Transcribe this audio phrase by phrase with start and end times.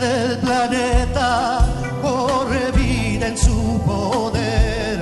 [0.00, 1.58] Del planeta,
[2.00, 5.00] corre vida en su poder.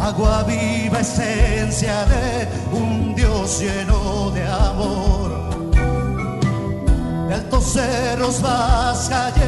[0.00, 5.30] Agua viva, esencia de un Dios lleno de amor.
[7.28, 9.43] De altos cerros vas cayendo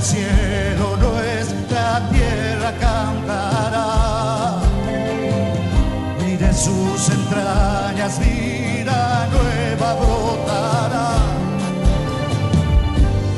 [0.00, 4.58] el cielo, nuestra tierra cantará.
[6.26, 11.10] Y de sus entrañas vida nueva brotará.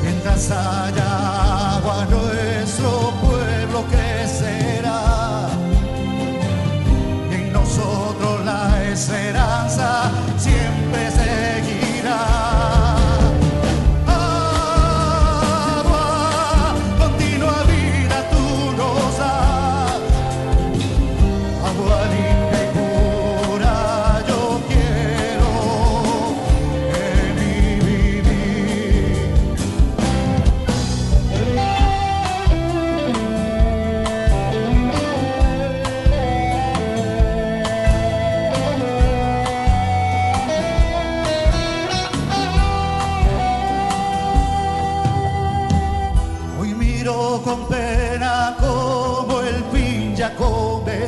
[0.03, 1.12] Mientras haya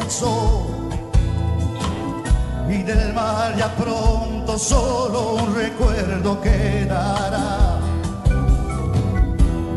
[0.04, 0.66] comenzó
[2.68, 7.78] y del mar ya pronto solo un recuerdo quedará.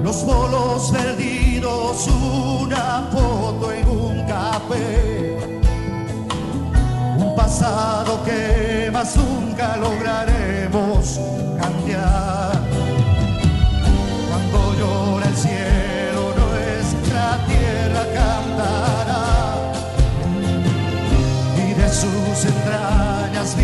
[0.03, 5.61] Los bolos perdidos, una foto en un café,
[7.17, 11.19] un pasado que más nunca lograremos
[11.59, 12.66] cambiar.
[22.77, 23.57] Herr das